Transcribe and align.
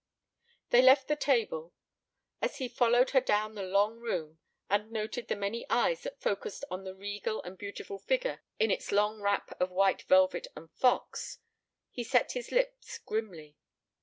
They 0.71 0.81
left 0.81 1.07
the 1.09 1.15
table. 1.15 1.75
As 2.41 2.57
he 2.57 2.67
followed 2.67 3.11
her 3.11 3.21
down 3.21 3.53
the 3.53 3.61
long 3.61 3.99
room 3.99 4.39
and 4.67 4.89
noted 4.89 5.27
the 5.27 5.35
many 5.35 5.63
eyes 5.69 6.01
that 6.01 6.19
focussed 6.19 6.63
on 6.71 6.83
the 6.85 6.95
regal 6.95 7.43
and 7.43 7.55
beautiful 7.55 7.99
figure 7.99 8.41
in 8.57 8.71
its 8.71 8.91
long 8.91 9.21
wrap 9.21 9.51
of 9.61 9.69
white 9.69 10.01
velvet 10.09 10.47
and 10.55 10.71
fox 10.71 11.37
he 11.91 12.03
set 12.03 12.31
his 12.31 12.51
lips 12.51 12.97
grimly. 12.97 13.57